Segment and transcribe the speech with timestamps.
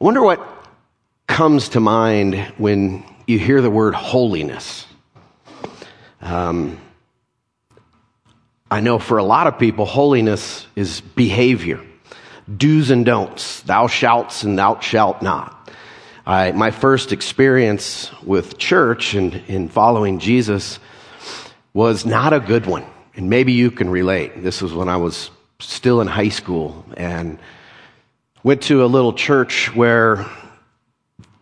[0.00, 0.40] I wonder what
[1.26, 4.86] comes to mind when you hear the word holiness.
[6.20, 6.78] Um,
[8.70, 11.84] I know for a lot of people, holiness is behavior,
[12.56, 15.68] do's and don'ts, thou shalt and thou shalt not.
[16.24, 20.78] I, my first experience with church and in following Jesus
[21.74, 22.86] was not a good one.
[23.16, 24.44] And maybe you can relate.
[24.44, 27.40] This was when I was still in high school and
[28.48, 30.24] went to a little church where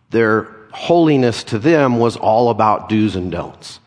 [0.09, 3.79] their holiness to them was all about do's and don'ts.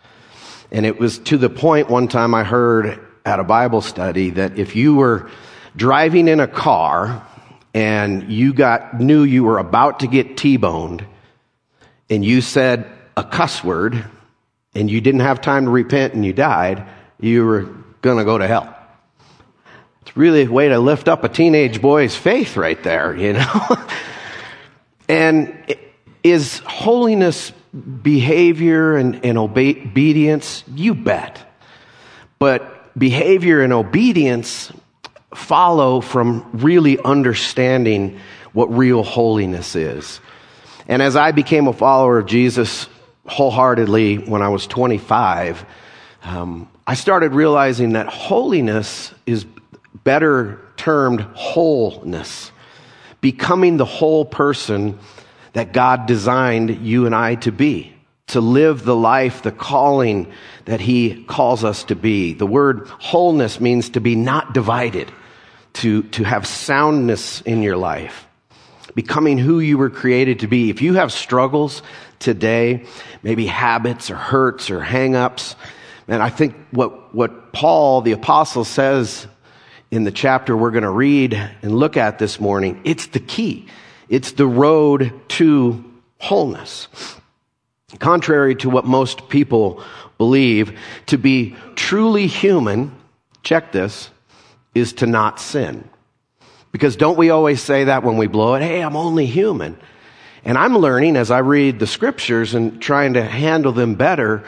[0.72, 4.58] And it was to the point one time I heard at a Bible study that
[4.58, 5.30] if you were
[5.76, 7.22] driving in a car
[7.74, 11.04] and you got knew you were about to get T-boned
[12.08, 14.02] and you said a cuss word
[14.74, 16.86] and you didn't have time to repent and you died,
[17.20, 17.68] you were
[18.00, 18.79] going to go to hell.
[20.10, 23.86] It's really a way to lift up a teenage boy's faith right there, you know?
[25.08, 25.76] and
[26.24, 27.52] is holiness
[28.02, 30.64] behavior and, and obedience?
[30.74, 31.40] You bet.
[32.40, 34.72] But behavior and obedience
[35.32, 38.18] follow from really understanding
[38.52, 40.20] what real holiness is.
[40.88, 42.88] And as I became a follower of Jesus
[43.28, 45.64] wholeheartedly when I was 25,
[46.24, 49.46] um, I started realizing that holiness is
[49.94, 52.52] better termed wholeness,
[53.20, 54.98] becoming the whole person
[55.52, 57.92] that God designed you and I to be,
[58.28, 60.32] to live the life, the calling
[60.64, 62.34] that He calls us to be.
[62.34, 65.10] The word wholeness means to be not divided
[65.74, 68.26] to, to have soundness in your life,
[68.94, 70.70] becoming who you were created to be.
[70.70, 71.82] If you have struggles
[72.18, 72.86] today,
[73.22, 75.54] maybe habits or hurts or hangups,
[76.08, 79.26] and I think what, what Paul, the apostle, says
[79.90, 83.66] in the chapter we're going to read and look at this morning, it's the key.
[84.08, 85.84] It's the road to
[86.18, 86.88] wholeness.
[87.98, 89.82] Contrary to what most people
[90.16, 92.94] believe, to be truly human,
[93.42, 94.10] check this,
[94.74, 95.88] is to not sin.
[96.72, 98.62] Because don't we always say that when we blow it?
[98.62, 99.76] Hey, I'm only human.
[100.44, 104.44] And I'm learning as I read the scriptures and trying to handle them better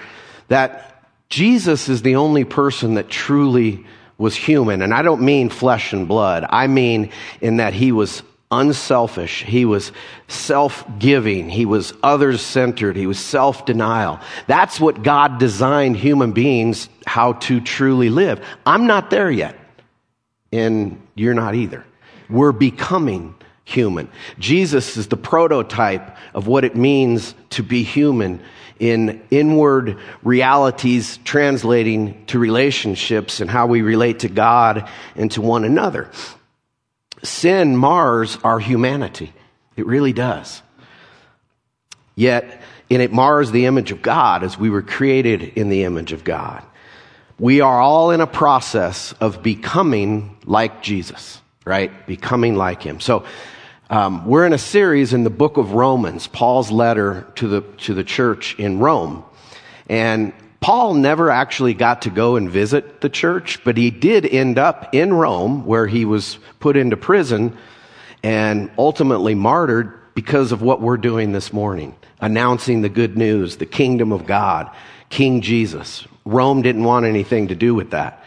[0.49, 3.87] that Jesus is the only person that truly
[4.19, 4.83] was human.
[4.83, 6.45] And I don't mean flesh and blood.
[6.49, 9.43] I mean in that he was unselfish.
[9.43, 9.93] He was
[10.29, 11.49] self-giving.
[11.49, 12.97] He was others-centered.
[12.97, 14.21] He was self-denial.
[14.47, 18.45] That's what God designed human beings how to truly live.
[18.67, 19.57] I'm not there yet
[20.53, 21.85] and you're not either.
[22.29, 23.35] We're becoming
[23.65, 24.09] human.
[24.39, 28.41] Jesus is the prototype of what it means to be human
[28.79, 35.65] in inward realities translating to relationships and how we relate to God and to one
[35.65, 36.11] another.
[37.23, 39.33] Sin mars our humanity.
[39.77, 40.63] It really does.
[42.17, 46.13] Yet, and it mars the image of God as we were created in the image
[46.13, 46.65] of God
[47.43, 52.07] we are all in a process of becoming like Jesus, right?
[52.07, 53.01] Becoming like him.
[53.01, 53.25] So,
[53.93, 57.93] um, we're in a series in the book of Romans, Paul's letter to the, to
[57.93, 59.23] the church in Rome.
[59.87, 60.33] And
[60.63, 64.95] Paul never actually got to go and visit the church, but he did end up
[64.95, 67.59] in Rome where he was put into prison
[68.23, 73.67] and ultimately martyred because of what we're doing this morning, announcing the good news, the
[73.67, 74.71] kingdom of God,
[75.11, 78.22] King Jesus, Rome didn't want anything to do with that.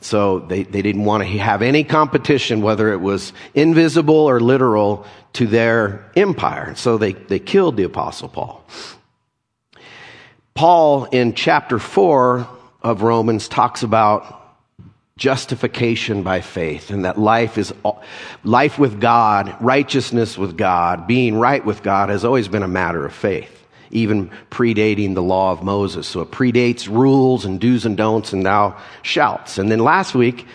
[0.00, 5.06] So they, they didn't want to have any competition, whether it was invisible or literal,
[5.34, 6.74] to their empire.
[6.74, 8.64] So they, they killed the apostle Paul.
[10.54, 12.48] Paul in chapter four
[12.82, 14.38] of Romans talks about
[15.16, 17.74] justification by faith and that life is
[18.42, 23.04] life with God, righteousness with God, being right with God has always been a matter
[23.04, 23.59] of faith
[23.90, 26.06] even predating the law of Moses.
[26.06, 29.58] So it predates rules and do's and don'ts and thou shalt.
[29.58, 30.46] And then last week,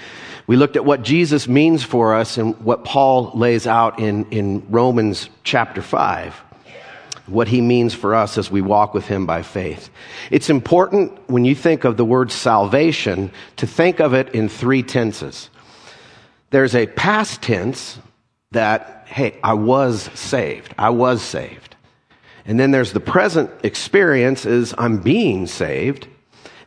[0.48, 4.66] we looked at what Jesus means for us and what Paul lays out in, in
[4.70, 6.36] Romans chapter 5.
[7.28, 9.90] What he means for us as we walk with him by faith.
[10.30, 14.84] It's important when you think of the word salvation to think of it in three
[14.84, 15.50] tenses.
[16.52, 17.98] There's a past tense
[18.52, 20.76] that, hey, I was saved.
[20.78, 21.75] I was saved.
[22.46, 26.08] And then there's the present experience is I'm being saved.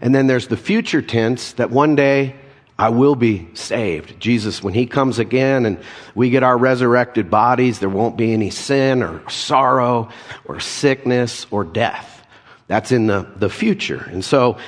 [0.01, 2.35] And then there's the future tense that one day
[2.79, 4.21] I will be saved.
[4.21, 5.79] Jesus, when he comes again and
[6.15, 10.11] we get our resurrected bodies, there won't be any sin or sorrow
[10.45, 12.25] or sickness or death.
[12.69, 14.07] That's in the, the future.
[14.11, 14.59] And so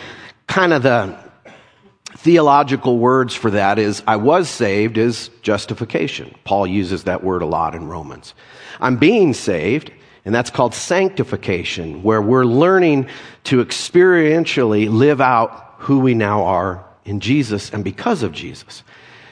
[0.49, 1.17] kind of the
[2.17, 6.35] theological words for that is I was saved is justification.
[6.45, 8.35] Paul uses that word a lot in Romans.
[8.81, 9.93] I'm being saved,
[10.25, 13.09] and that's called sanctification, where we're learning
[13.45, 18.83] to experientially live out who we now are in Jesus and because of Jesus.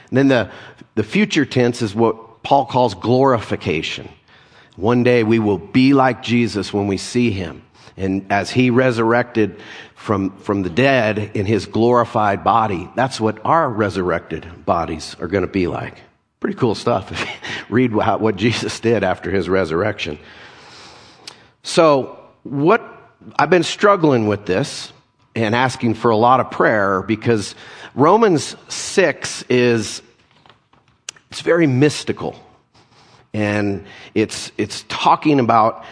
[0.09, 0.51] And then the,
[0.95, 4.09] the future tense is what Paul calls glorification.
[4.75, 7.63] One day we will be like Jesus when we see him.
[7.95, 9.59] And as he resurrected
[9.93, 15.45] from, from the dead in his glorified body, that's what our resurrected bodies are going
[15.45, 16.01] to be like.
[16.39, 20.17] Pretty cool stuff if you read what Jesus did after his resurrection.
[21.63, 22.81] So, what
[23.37, 24.93] I've been struggling with this
[25.35, 27.53] and asking for a lot of prayer because
[27.95, 30.01] Romans 6 is
[31.29, 32.35] it's very mystical.
[33.33, 33.85] And
[34.15, 35.85] it's it's talking about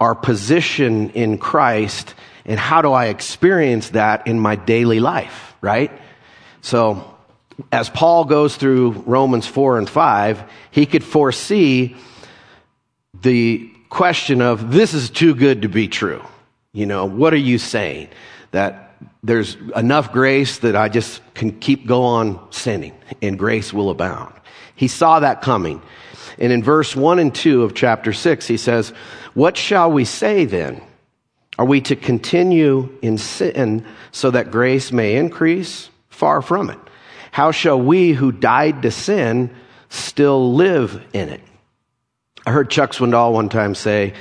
[0.00, 2.14] our position in Christ
[2.46, 5.92] and how do I experience that in my daily life, right?
[6.62, 7.14] So,
[7.72, 11.96] as Paul goes through Romans 4 and 5, he could foresee
[13.20, 16.22] the question of this is too good to be true.
[16.72, 18.08] You know, what are you saying?
[18.50, 23.90] That there's enough grace that I just can keep go on sinning and grace will
[23.90, 24.34] abound.
[24.74, 25.82] He saw that coming.
[26.38, 28.90] And in verse 1 and 2 of chapter 6, he says,
[29.34, 30.80] What shall we say then?
[31.58, 35.90] Are we to continue in sin so that grace may increase?
[36.08, 36.78] Far from it.
[37.32, 39.50] How shall we who died to sin
[39.88, 41.40] still live in it?
[42.48, 44.14] I heard Chuck Swindoll one time say,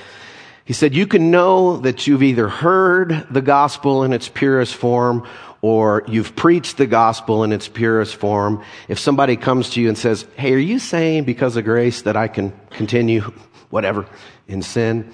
[0.65, 5.25] he said, You can know that you've either heard the gospel in its purest form
[5.62, 9.97] or you've preached the gospel in its purest form, if somebody comes to you and
[9.97, 13.21] says, Hey, are you saying because of grace that I can continue
[13.69, 14.06] whatever
[14.50, 15.13] in sin?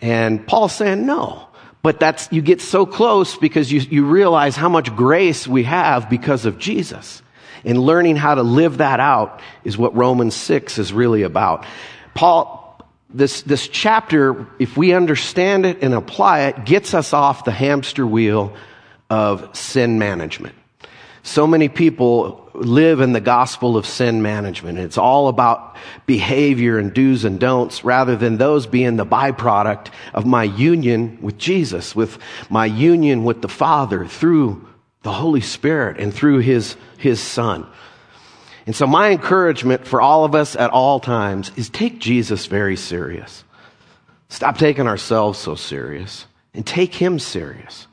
[0.00, 1.46] And Paul's saying, No.
[1.82, 6.10] But that's, you get so close because you, you realize how much grace we have
[6.10, 7.22] because of Jesus.
[7.64, 11.64] And learning how to live that out is what Romans 6 is really about.
[12.20, 12.78] Paul,
[13.08, 18.06] this, this chapter, if we understand it and apply it, gets us off the hamster
[18.06, 18.52] wheel
[19.08, 20.54] of sin management.
[21.22, 24.76] So many people live in the gospel of sin management.
[24.76, 30.26] It's all about behavior and do's and don'ts rather than those being the byproduct of
[30.26, 32.18] my union with Jesus, with
[32.50, 34.68] my union with the Father through
[35.04, 37.66] the Holy Spirit and through His, His Son.
[38.66, 42.76] And so my encouragement for all of us at all times is take Jesus very
[42.76, 43.44] serious.
[44.28, 47.86] Stop taking ourselves so serious and take Him serious.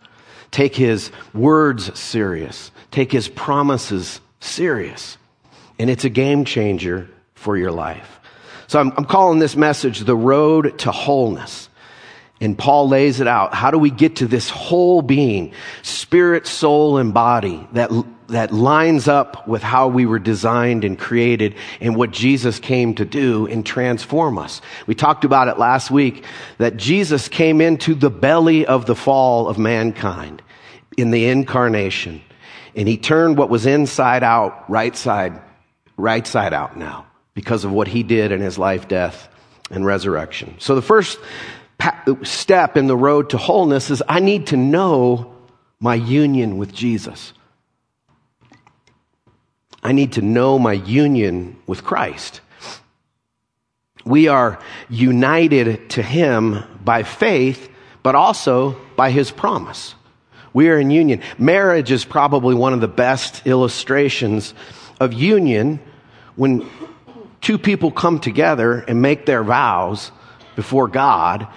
[0.51, 2.71] Take his words serious.
[2.91, 5.17] Take his promises serious.
[5.77, 8.19] And it's a game changer for your life.
[8.67, 11.69] So I'm, I'm, calling this message the road to wholeness.
[12.41, 13.53] And Paul lays it out.
[13.53, 15.53] How do we get to this whole being,
[15.83, 17.91] spirit, soul, and body that,
[18.27, 23.05] that lines up with how we were designed and created and what Jesus came to
[23.05, 24.61] do and transform us?
[24.85, 26.25] We talked about it last week
[26.57, 30.41] that Jesus came into the belly of the fall of mankind
[30.97, 32.21] in the incarnation.
[32.75, 35.41] And he turned what was inside out, right side,
[35.95, 39.29] right side out now because of what he did in his life, death,
[39.69, 40.55] and resurrection.
[40.59, 41.19] So the first
[42.23, 45.35] step in the road to wholeness is I need to know
[45.79, 47.33] my union with Jesus.
[49.83, 52.41] I need to know my union with Christ.
[54.05, 54.59] We are
[54.89, 57.69] united to him by faith,
[58.03, 59.95] but also by his promise.
[60.53, 61.21] We are in union.
[61.37, 64.53] Marriage is probably one of the best illustrations
[64.99, 65.79] of union
[66.35, 66.67] when
[67.41, 70.11] two people come together and make their vows
[70.55, 71.47] before God.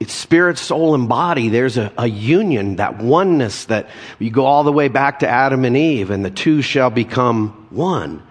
[0.00, 1.48] It's spirit, soul, and body.
[1.48, 3.88] There's a, a, union, that oneness that
[4.18, 7.66] you go all the way back to Adam and Eve, and the two shall become
[7.70, 8.22] one.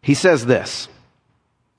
[0.00, 0.88] He says this,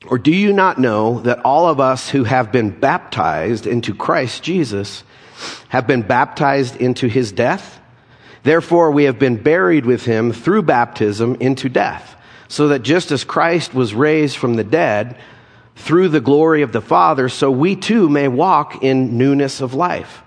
[0.08, 4.44] or do you not know that all of us who have been baptized into Christ
[4.44, 5.04] Jesus
[5.70, 7.80] have been baptized into his death.
[8.44, 12.16] Therefore, we have been buried with him through baptism into death,
[12.48, 15.18] so that just as Christ was raised from the dead
[15.76, 20.22] through the glory of the Father, so we too may walk in newness of life.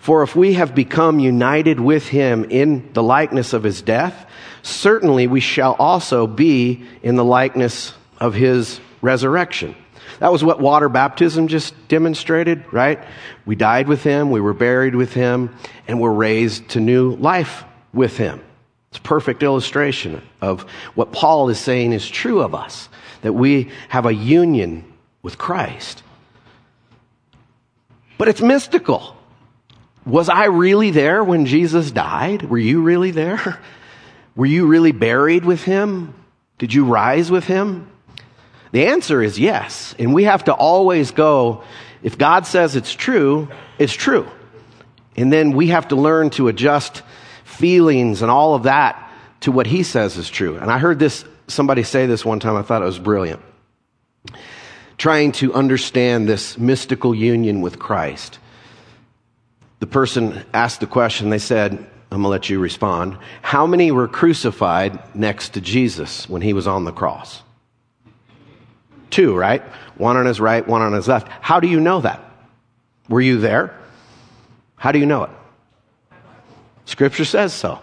[0.00, 4.28] For if we have become united with him in the likeness of his death,
[4.62, 9.74] certainly we shall also be in the likeness of his resurrection.
[10.20, 13.02] That was what water baptism just demonstrated, right?
[13.46, 15.54] We died with him, we were buried with him,
[15.88, 18.40] and we're raised to new life with him.
[18.90, 20.62] It's a perfect illustration of
[20.94, 22.88] what Paul is saying is true of us,
[23.24, 24.84] that we have a union
[25.22, 26.02] with Christ.
[28.18, 29.16] But it's mystical.
[30.04, 32.42] Was I really there when Jesus died?
[32.42, 33.58] Were you really there?
[34.36, 36.12] Were you really buried with him?
[36.58, 37.90] Did you rise with him?
[38.72, 39.94] The answer is yes.
[39.98, 41.64] And we have to always go,
[42.02, 44.28] if God says it's true, it's true.
[45.16, 47.00] And then we have to learn to adjust
[47.44, 50.58] feelings and all of that to what he says is true.
[50.58, 53.42] And I heard this, somebody say this one time, I thought it was brilliant.
[54.96, 58.38] Trying to understand this mystical union with Christ.
[59.80, 63.18] The person asked the question, they said, I'm going to let you respond.
[63.42, 67.42] How many were crucified next to Jesus when he was on the cross?
[69.10, 69.62] Two, right?
[69.96, 71.28] One on his right, one on his left.
[71.40, 72.22] How do you know that?
[73.08, 73.78] Were you there?
[74.76, 75.30] How do you know it?
[76.84, 77.80] Scripture says so.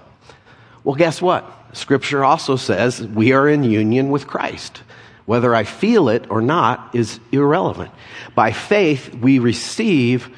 [0.84, 1.46] Well, guess what?
[1.74, 4.82] Scripture also says we are in union with Christ.
[5.26, 7.92] Whether I feel it or not is irrelevant.
[8.36, 10.30] By faith, we receive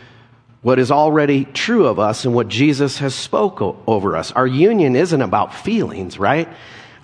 [0.61, 4.31] what is already true of us and what Jesus has spoke over us.
[4.31, 6.47] Our union isn't about feelings, right?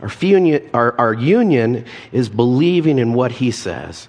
[0.02, 4.08] Our union, our, our union is believing in what he says.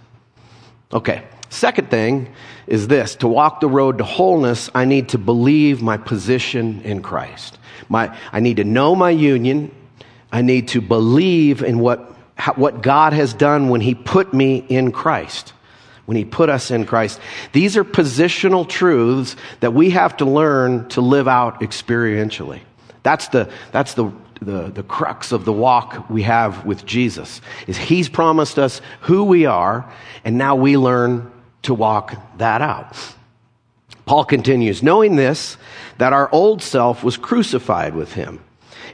[0.93, 1.25] Okay.
[1.49, 2.33] Second thing
[2.69, 7.03] is this to walk the road to wholeness, I need to believe my position in
[7.03, 7.59] Christ.
[7.89, 9.75] My, I need to know my union.
[10.33, 12.01] I need to believe in what,
[12.57, 15.53] what God has done when He put me in Christ.
[16.07, 17.21] When He put us in Christ.
[17.53, 22.61] These are positional truths that we have to learn to live out experientially.
[23.03, 27.77] That's the, that's the, the, the crux of the walk we have with Jesus is
[27.77, 29.91] he's promised us who we are
[30.25, 31.31] and now we learn
[31.63, 32.97] to walk that out.
[34.07, 35.57] Paul continues, knowing this,
[35.99, 38.41] that our old self was crucified with him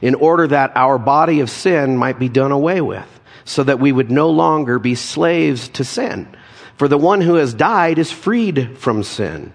[0.01, 3.07] in order that our body of sin might be done away with
[3.45, 6.27] so that we would no longer be slaves to sin.
[6.75, 9.53] For the one who has died is freed from sin.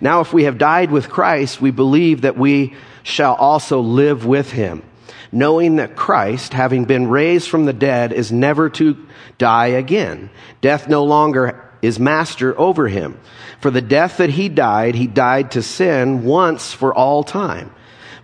[0.00, 4.50] Now, if we have died with Christ, we believe that we shall also live with
[4.50, 4.82] him,
[5.30, 9.06] knowing that Christ, having been raised from the dead, is never to
[9.38, 10.30] die again.
[10.60, 13.18] Death no longer is master over him.
[13.60, 17.70] For the death that he died, he died to sin once for all time.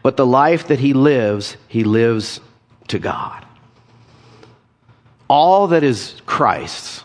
[0.03, 2.41] But the life that he lives, he lives
[2.89, 3.45] to God.
[5.29, 7.05] All that is Christ's,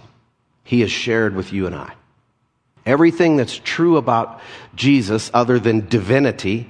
[0.63, 1.94] he has shared with you and I.
[2.86, 4.42] Everything that's true about
[4.75, 6.70] Jesus, other than divinity,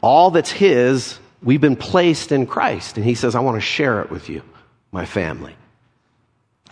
[0.00, 2.96] all that's his, we've been placed in Christ.
[2.96, 4.42] And he says, I want to share it with you,
[4.92, 5.54] my family.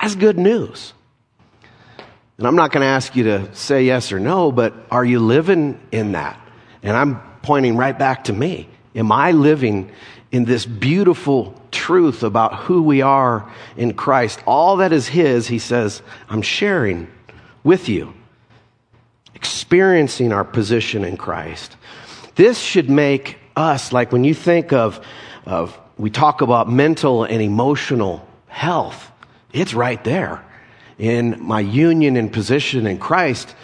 [0.00, 0.92] That's good news.
[2.38, 5.21] And I'm not going to ask you to say yes or no, but are you
[5.21, 6.40] living in that?
[6.82, 8.68] And I'm pointing right back to me.
[8.94, 9.90] Am I living
[10.30, 14.40] in this beautiful truth about who we are in Christ?
[14.46, 17.08] All that is His, He says, I'm sharing
[17.64, 18.14] with you,
[19.34, 21.76] experiencing our position in Christ.
[22.34, 25.04] This should make us, like when you think of,
[25.46, 29.11] of we talk about mental and emotional health,
[29.52, 30.44] it's right there
[30.99, 33.54] in my union and position in Christ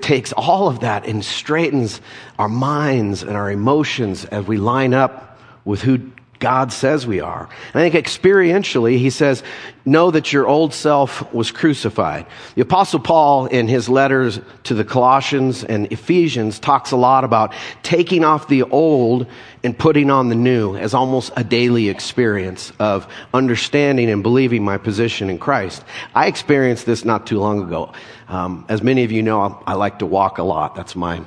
[0.00, 2.00] takes all of that and straightens
[2.38, 6.00] our minds and our emotions as we line up with who
[6.42, 7.48] God says we are.
[7.72, 9.44] And I think experientially, he says,
[9.84, 12.26] know that your old self was crucified.
[12.56, 17.54] The apostle Paul in his letters to the Colossians and Ephesians talks a lot about
[17.84, 19.28] taking off the old
[19.62, 24.78] and putting on the new as almost a daily experience of understanding and believing my
[24.78, 25.84] position in Christ.
[26.12, 27.92] I experienced this not too long ago.
[28.26, 30.74] Um, as many of you know, I like to walk a lot.
[30.74, 31.22] That's my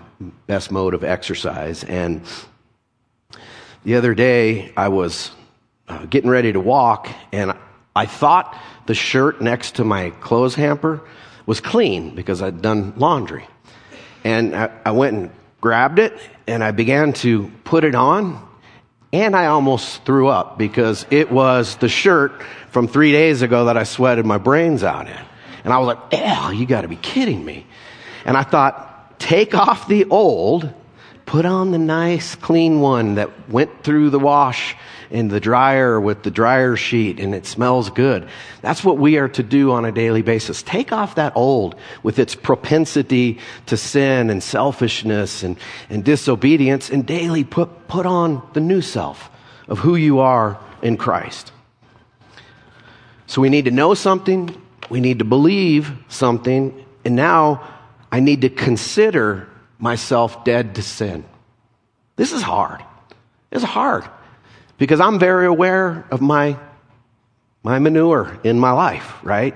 [0.46, 1.86] best mode of exercise.
[1.86, 2.22] And
[3.86, 5.32] the other day, I was
[5.88, 7.54] uh, getting ready to walk, and
[7.96, 11.02] I thought the shirt next to my clothes hamper
[11.46, 13.48] was clean because I'd done laundry.
[14.24, 15.30] And I, I went and
[15.62, 18.44] grabbed it, and I began to put it on,
[19.14, 23.78] and I almost threw up because it was the shirt from three days ago that
[23.78, 25.26] I sweated my brains out in.
[25.64, 27.68] And I was like, "Oh, you got to be kidding me!"
[28.26, 30.74] And I thought, take off the old
[31.26, 34.76] Put on the nice, clean one that went through the wash
[35.10, 38.28] in the dryer with the dryer sheet and it smells good.
[38.62, 40.62] That's what we are to do on a daily basis.
[40.62, 45.58] Take off that old with its propensity to sin and selfishness and,
[45.90, 49.30] and disobedience and daily put, put on the new self
[49.68, 51.52] of who you are in Christ.
[53.28, 57.68] So we need to know something, we need to believe something, and now
[58.12, 61.26] I need to consider myself dead to sin.
[62.16, 62.84] This is hard.
[63.52, 64.06] It's hard
[64.78, 66.58] because I'm very aware of my,
[67.64, 69.56] my manure in my life, right?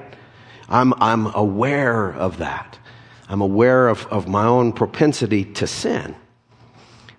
[0.67, 2.77] I'm, I'm aware of that.
[3.27, 6.15] I'm aware of, of my own propensity to sin.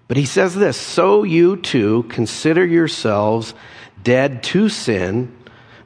[0.08, 3.54] But he says this So you too consider yourselves
[4.02, 5.36] dead to sin,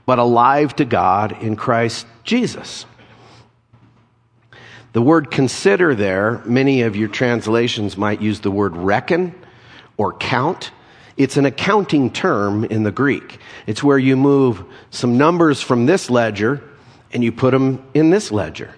[0.06, 2.86] but alive to God in Christ Jesus.
[4.94, 9.34] The word consider there, many of your translations might use the word reckon
[9.96, 10.70] or count.
[11.16, 13.40] It's an accounting term in the Greek.
[13.66, 16.62] It's where you move some numbers from this ledger
[17.12, 18.72] and you put them in this ledger.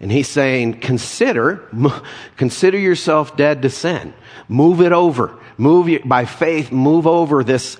[0.00, 1.68] And he's saying, consider,
[2.38, 4.14] consider yourself dead to sin.
[4.48, 5.38] Move it over.
[5.58, 7.76] Move by faith, move over this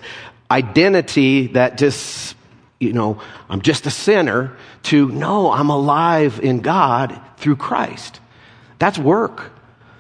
[0.51, 2.37] identity that just,
[2.81, 8.19] you know, I'm just a sinner to no, I'm alive in God through Christ.
[8.79, 9.53] That's work.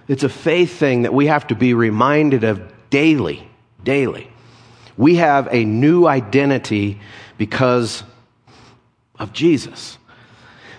[0.08, 3.46] It's a faith thing that we have to be reminded of daily,
[3.84, 4.28] daily.
[4.96, 6.99] We have a new identity
[7.37, 8.02] because
[9.18, 9.99] of Jesus.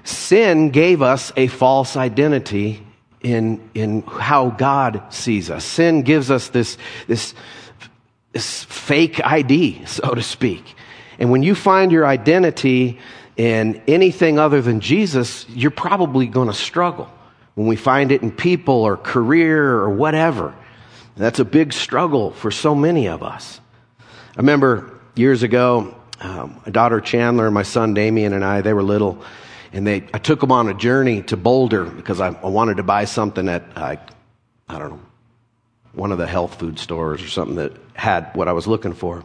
[0.03, 2.85] Sin gave us a false identity
[3.21, 5.63] in, in how God sees us.
[5.63, 6.77] Sin gives us this,
[7.07, 7.35] this,
[8.31, 10.75] this fake ID, so to speak.
[11.21, 12.99] And when you find your identity
[13.37, 17.09] in anything other than Jesus, you're probably going to struggle.
[17.53, 20.55] When we find it in people or career or whatever,
[21.15, 23.61] that's a big struggle for so many of us.
[23.99, 28.73] I remember years ago, um, my daughter Chandler, and my son Damien, and I, they
[28.73, 29.23] were little
[29.73, 32.83] and they, I took them on a journey to Boulder because I, I wanted to
[32.83, 33.99] buy something at, I,
[34.67, 35.01] I don't know,
[35.93, 39.23] one of the health food stores or something that had what I was looking for.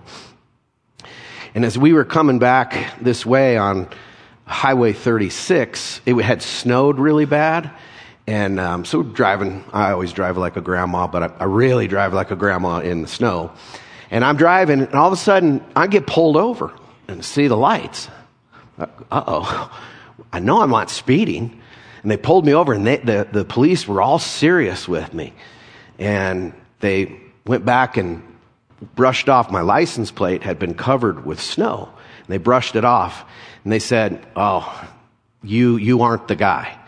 [1.56, 3.88] And as we were coming back this way on
[4.44, 7.70] Highway 36, it had snowed really bad.
[8.26, 12.12] And um, so driving, I always drive like a grandma, but I, I really drive
[12.12, 13.52] like a grandma in the snow.
[14.10, 16.75] And I'm driving, and all of a sudden, I get pulled over
[17.08, 18.10] and see the lights.
[18.78, 19.80] Uh oh.
[20.34, 21.58] I know I'm not speeding.
[22.02, 25.32] And they pulled me over, and they, the, the police were all serious with me.
[25.98, 28.36] And they went back and
[28.95, 31.88] brushed off my license plate, had been covered with snow.
[32.18, 33.25] And they brushed it off.
[33.64, 34.88] And they said, Oh,
[35.42, 36.78] you, you aren't the guy.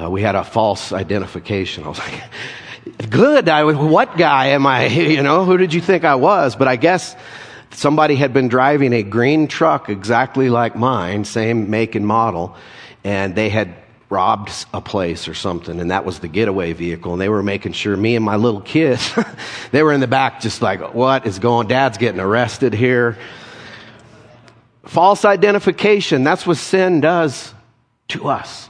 [0.00, 1.84] Uh, we had a false identification.
[1.84, 2.22] I was like,
[3.10, 3.48] Good.
[3.48, 4.86] I, was, what guy am I?
[5.16, 6.56] You know, who did you think I was?
[6.56, 7.16] But I guess
[7.70, 12.56] somebody had been driving a green truck exactly like mine, same make and model,
[13.04, 13.74] and they had
[14.08, 17.12] robbed a place or something, and that was the getaway vehicle.
[17.12, 19.12] And they were making sure me and my little kids,
[19.72, 21.66] they were in the back just like, what is going?
[21.66, 23.18] Dad's getting arrested here.
[24.84, 27.52] False identification, that's what sin does
[28.08, 28.68] to us.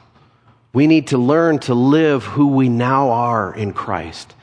[0.72, 4.34] We need to learn to live who we now are in Christ.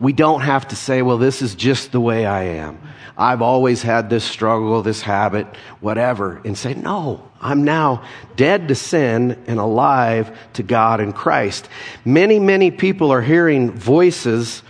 [0.00, 2.80] We don't have to say, well, this is just the way I am.
[3.22, 5.46] I've always had this struggle, this habit,
[5.78, 8.02] whatever, and say, no, I'm now
[8.34, 11.68] dead to sin and alive to God in Christ.
[12.04, 14.64] Many, many people are hearing voices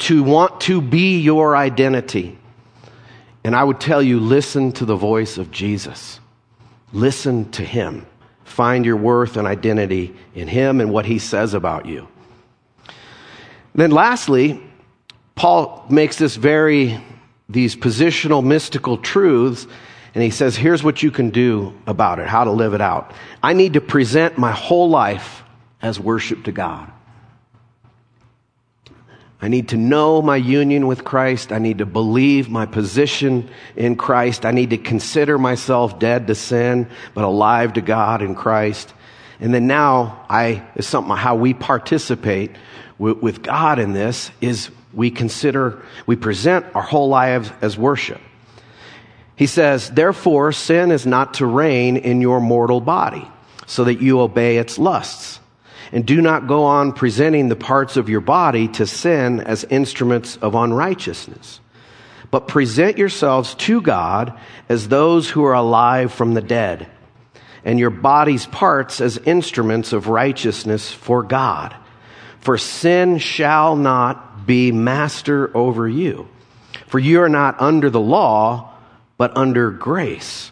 [0.00, 2.38] to want to be your identity.
[3.44, 6.20] And I would tell you, listen to the voice of Jesus.
[6.92, 8.06] Listen to him.
[8.44, 12.08] Find your worth and identity in him and what he says about you.
[13.74, 14.62] Then, lastly,
[15.34, 17.00] Paul makes this very
[17.48, 19.66] these positional mystical truths
[20.16, 23.12] and he says, here's what you can do about it, how to live it out.
[23.42, 25.42] I need to present my whole life
[25.82, 26.90] as worship to God.
[29.42, 31.52] I need to know my union with Christ.
[31.52, 34.46] I need to believe my position in Christ.
[34.46, 38.94] I need to consider myself dead to sin, but alive to God in Christ.
[39.38, 42.52] And then now I, is something how we participate
[42.96, 48.20] with, with God in this is we consider, we present our whole lives as worship.
[49.36, 53.28] He says, therefore, sin is not to reign in your mortal body,
[53.66, 55.38] so that you obey its lusts.
[55.92, 60.36] And do not go on presenting the parts of your body to sin as instruments
[60.38, 61.60] of unrighteousness.
[62.30, 64.36] But present yourselves to God
[64.68, 66.88] as those who are alive from the dead,
[67.64, 71.76] and your body's parts as instruments of righteousness for God.
[72.40, 76.28] For sin shall not be master over you.
[76.86, 78.72] For you are not under the law,
[79.16, 80.50] but under grace.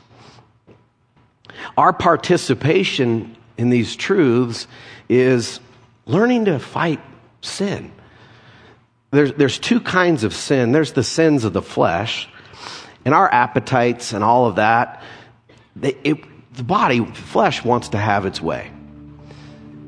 [1.76, 4.66] Our participation in these truths
[5.08, 5.60] is
[6.06, 7.00] learning to fight
[7.40, 7.92] sin.
[9.10, 12.28] There's, there's two kinds of sin there's the sins of the flesh,
[13.04, 15.02] and our appetites and all of that.
[15.80, 18.70] It, the body, flesh wants to have its way.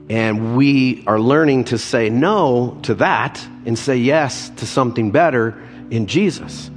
[0.08, 5.60] And we are learning to say no to that and say yes to something better
[5.90, 6.70] in Jesus.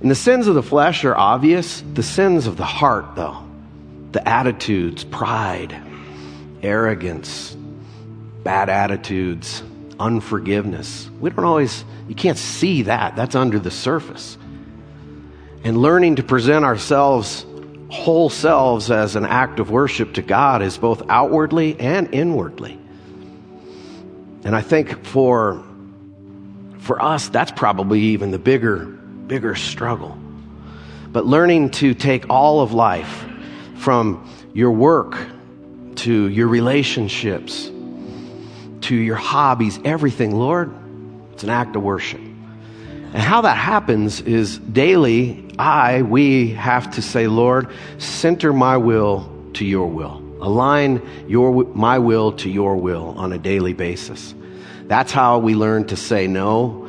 [0.00, 1.82] And the sins of the flesh are obvious.
[1.94, 3.36] The sins of the heart, though,
[4.12, 5.76] the attitudes, pride,
[6.62, 7.56] arrogance,
[8.42, 9.62] bad attitudes,
[9.98, 11.10] unforgiveness.
[11.20, 13.16] We don't always, you can't see that.
[13.16, 14.38] That's under the surface.
[15.64, 17.44] And learning to present ourselves,
[17.88, 22.78] whole selves, as an act of worship to God is both outwardly and inwardly.
[24.44, 25.62] And I think for,
[26.78, 30.16] for us, that's probably even the bigger, bigger struggle.
[31.08, 33.24] But learning to take all of life
[33.76, 35.16] from your work
[35.96, 37.70] to your relationships
[38.86, 40.72] to your hobbies, everything, Lord,
[41.32, 42.20] it's an act of worship.
[42.20, 49.32] And how that happens is daily, I, we have to say, Lord, center my will
[49.54, 50.22] to your will.
[50.40, 54.34] Align your, my will to your will on a daily basis.
[54.84, 56.86] That's how we learn to say no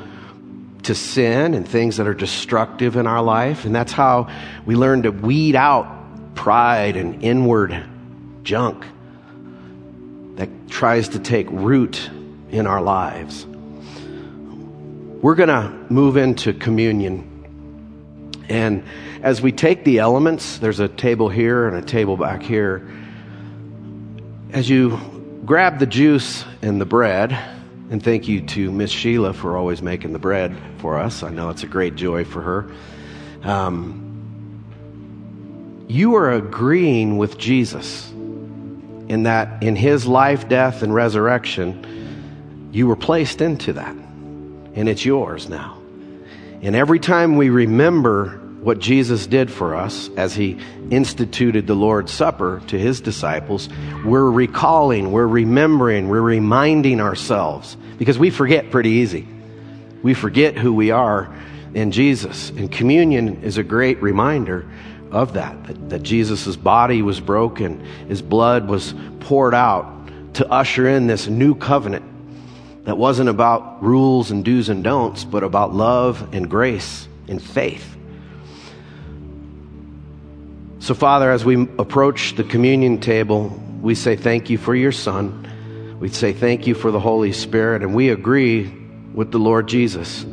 [0.84, 3.66] to sin and things that are destructive in our life.
[3.66, 4.30] And that's how
[4.66, 7.84] we learn to weed out pride and inward
[8.44, 8.86] junk
[10.36, 12.10] that tries to take root
[12.52, 13.46] in our lives.
[15.22, 17.37] We're going to move into communion.
[18.50, 18.84] And
[19.22, 22.90] as we take the elements, there's a table here and a table back here.
[24.52, 25.00] As you
[25.46, 27.32] grab the juice and the bread,
[27.90, 31.24] and thank you to Miss Sheila for always making the bread for us.
[31.24, 32.72] I know it's a great joy for her.
[33.44, 34.04] Um,
[35.88, 42.98] you are agreeing with Jesus in that in his life, death, and resurrection, you were
[42.98, 43.96] placed into that.
[44.76, 45.77] And it's yours now.
[46.62, 52.12] And every time we remember what Jesus did for us as he instituted the Lord's
[52.12, 53.70] Supper to his disciples,
[54.04, 59.28] we're recalling, we're remembering, we're reminding ourselves because we forget pretty easy.
[60.02, 61.34] We forget who we are
[61.74, 62.50] in Jesus.
[62.50, 64.68] And communion is a great reminder
[65.12, 70.88] of that, that, that Jesus' body was broken, his blood was poured out to usher
[70.88, 72.04] in this new covenant
[72.88, 77.98] that wasn't about rules and do's and don'ts, but about love and grace and faith.
[80.80, 83.50] So, Father, as we approach the communion table,
[83.82, 85.98] we say thank you for your Son.
[86.00, 88.74] We say thank you for the Holy Spirit, and we agree
[89.14, 90.26] with the Lord Jesus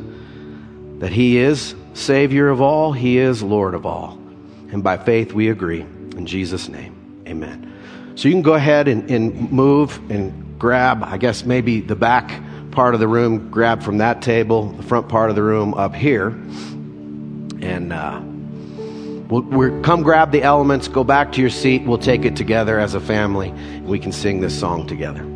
[1.01, 4.13] that He is Savior of all, He is Lord of all.
[4.71, 5.81] And by faith, we agree.
[5.81, 7.73] In Jesus' name, amen.
[8.15, 12.41] So you can go ahead and, and move and grab, I guess, maybe the back
[12.71, 15.95] part of the room, grab from that table, the front part of the room up
[15.95, 16.29] here.
[17.61, 18.21] And uh,
[19.29, 21.85] we'll, we'll come grab the elements, go back to your seat.
[21.85, 23.53] We'll take it together as a family.
[23.83, 25.34] We can sing this song together.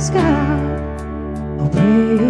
[0.00, 0.18] sky.
[1.60, 2.29] I'll.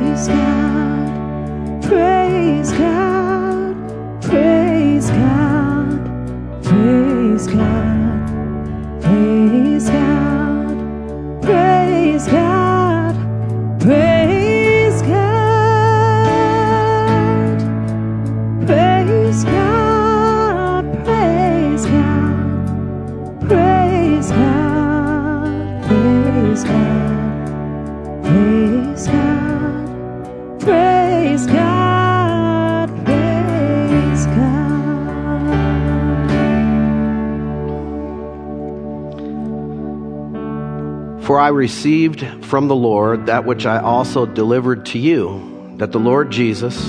[41.60, 46.88] Received from the Lord that which I also delivered to you, that the Lord Jesus,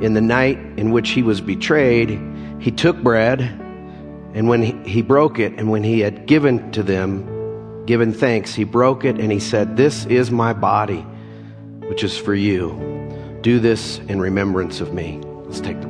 [0.00, 2.18] in the night in which he was betrayed,
[2.60, 3.42] he took bread,
[4.32, 8.64] and when he, broke it, and when he had given to them, given thanks, he
[8.64, 11.04] broke it, and he said, This is my body,
[11.86, 13.38] which is for you.
[13.42, 15.20] Do this in remembrance of me.
[15.44, 15.89] Let's take the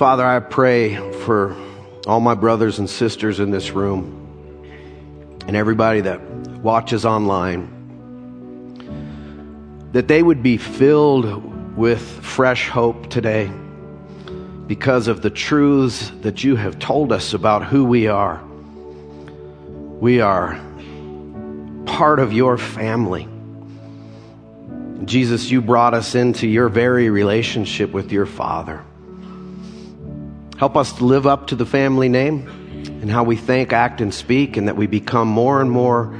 [0.00, 1.54] Father, I pray for
[2.06, 4.64] all my brothers and sisters in this room
[5.46, 6.22] and everybody that
[6.62, 7.68] watches online
[9.92, 13.52] that they would be filled with fresh hope today
[14.66, 18.42] because of the truths that you have told us about who we are.
[20.00, 20.58] We are
[21.84, 23.28] part of your family.
[25.04, 28.82] Jesus, you brought us into your very relationship with your Father.
[30.60, 32.46] Help us to live up to the family name
[33.00, 36.14] and how we think, act, and speak, and that we become more and more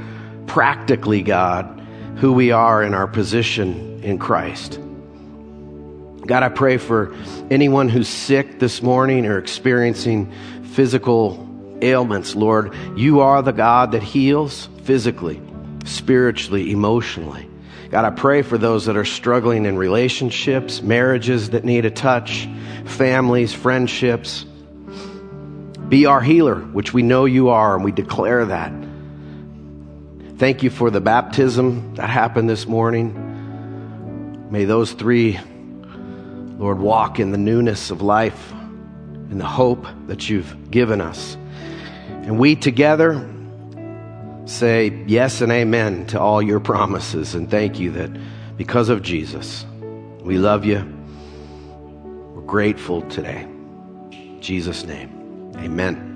[0.47, 1.79] practically, God,
[2.17, 4.81] who we are in our position in Christ.
[6.25, 7.15] God, I pray for
[7.51, 10.33] anyone who's sick this morning or experiencing
[10.73, 11.47] physical
[11.83, 12.75] ailments, Lord.
[12.97, 15.39] You are the God that heals physically,
[15.85, 17.50] spiritually, emotionally.
[17.91, 22.49] God, I pray for those that are struggling in relationships, marriages that need a touch,
[22.85, 24.45] families, friendships.
[25.89, 28.73] Be our healer, which we know you are, and we declare that.
[30.37, 34.49] Thank you for the baptism that happened this morning.
[34.53, 35.41] May those three,
[36.59, 41.37] Lord, walk in the newness of life and the hope that you've given us.
[42.09, 43.29] And we together,
[44.51, 48.11] say yes and amen to all your promises and thank you that
[48.57, 49.65] because of Jesus,
[50.23, 50.85] we love you.
[52.35, 53.43] We're grateful today.
[54.13, 56.10] In Jesus' name, amen.